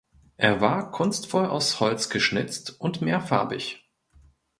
Er 0.37 0.61
war 0.61 0.89
kunstvoll 0.89 1.45
aus 1.45 1.79
Holz 1.79 2.09
geschnitzt 2.09 2.81
und 2.81 3.01
mehrfarbig. 3.03 3.87